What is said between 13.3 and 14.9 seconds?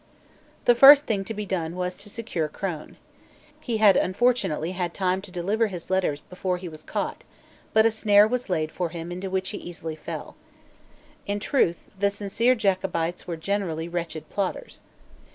generally wretched plotters.